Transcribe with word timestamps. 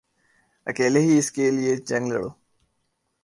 اکیلے 0.67 1.01
ہی 1.05 1.13
اس 1.19 1.27
کیلئے 1.35 1.73
جنگ 1.89 2.05
لڑو 2.11 2.29